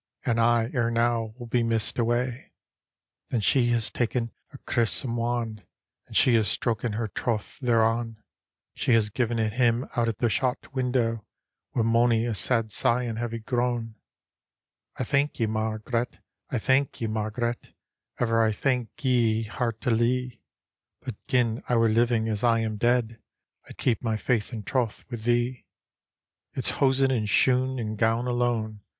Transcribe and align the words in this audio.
And 0.25 0.39
I, 0.39 0.71
ere 0.73 0.89
now, 0.89 1.35
wiU 1.39 1.47
be 1.47 1.61
missed 1.61 1.99
away." 1.99 2.25
D,gt,, 2.25 2.25
erihyGOOgle 2.25 2.33
The 2.33 2.41
Haunted 2.41 2.73
Hour 2.73 3.27
Then 3.29 3.41
she 3.51 3.63
has 3.73 3.91
taken 3.91 4.31
a 4.51 4.57
crissom 4.57 5.15
wand, 5.15 5.63
And 6.07 6.17
she 6.17 6.33
has 6.33 6.47
stroken 6.47 6.93
her 6.95 7.07
troth 7.07 7.59
thereon; 7.59 8.17
She 8.73 8.93
has 8.93 9.11
given 9.11 9.37
it 9.37 9.53
him 9.53 9.87
out 9.95 10.07
at 10.07 10.17
the 10.17 10.27
shot 10.27 10.73
window, 10.73 11.23
Wi' 11.75 11.83
mony 11.83 12.25
a 12.25 12.33
sad 12.33 12.71
sigh 12.71 13.03
and 13.03 13.19
heavy 13.19 13.37
groan." 13.37 13.93
I 14.97 15.03
thank 15.03 15.39
ye, 15.39 15.45
Mai^'ret; 15.45 16.17
I 16.49 16.57
thank 16.57 16.99
ye, 16.99 17.07
Marg'ret; 17.07 17.71
Ever 18.17 18.41
I 18.41 18.53
thank 18.53 18.89
ye 19.05 19.47
heartUie; 19.49 20.39
But 21.01 21.13
gin 21.27 21.61
I 21.69 21.75
were 21.75 21.89
living, 21.89 22.27
as 22.27 22.43
I 22.43 22.61
am 22.61 22.77
dead, 22.77 23.19
I'd 23.69 23.77
keep 23.77 24.01
my 24.01 24.17
faith 24.17 24.51
and 24.51 24.65
troth 24.65 25.05
with 25.11 25.25
thee." 25.25 25.65
It's 26.53 26.71
hosen 26.81 27.11
and 27.11 27.29
shoon, 27.29 27.77
and 27.77 27.99
gown 27.99 28.25
alone. 28.25 28.79